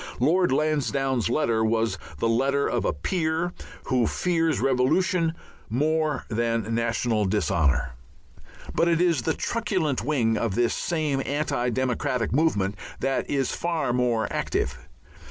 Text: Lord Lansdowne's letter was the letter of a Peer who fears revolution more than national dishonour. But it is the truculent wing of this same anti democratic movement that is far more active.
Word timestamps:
Lord 0.19 0.51
Lansdowne's 0.51 1.29
letter 1.29 1.63
was 1.63 1.99
the 2.17 2.27
letter 2.27 2.67
of 2.67 2.85
a 2.85 2.91
Peer 2.91 3.53
who 3.83 4.07
fears 4.07 4.59
revolution 4.59 5.35
more 5.69 6.25
than 6.27 6.73
national 6.73 7.25
dishonour. 7.25 7.91
But 8.73 8.87
it 8.87 8.99
is 8.99 9.21
the 9.21 9.35
truculent 9.35 10.03
wing 10.03 10.37
of 10.39 10.55
this 10.55 10.73
same 10.73 11.21
anti 11.23 11.69
democratic 11.69 12.33
movement 12.33 12.77
that 12.99 13.29
is 13.29 13.51
far 13.51 13.93
more 13.93 14.27
active. 14.33 14.75